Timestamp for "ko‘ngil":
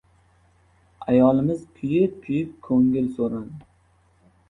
2.69-3.15